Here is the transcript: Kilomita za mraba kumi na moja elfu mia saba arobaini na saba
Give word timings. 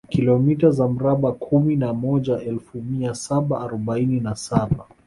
Kilomita 0.09 0.71
za 0.71 0.87
mraba 0.87 1.31
kumi 1.31 1.75
na 1.75 1.93
moja 1.93 2.39
elfu 2.41 2.81
mia 2.81 3.15
saba 3.15 3.61
arobaini 3.61 4.19
na 4.19 4.35
saba 4.35 4.85